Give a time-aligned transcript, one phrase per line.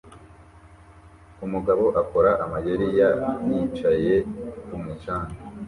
[1.45, 3.09] Umugabo akora amayeri ya
[3.49, 4.13] yicaye
[4.67, 5.35] kumu canga